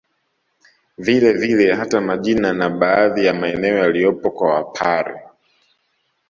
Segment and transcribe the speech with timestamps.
[0.97, 5.25] Vile vile hata majina na baadhi ya maeneo yaliyopo kwa Wapare